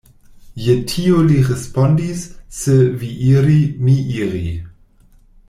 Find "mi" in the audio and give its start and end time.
3.87-3.95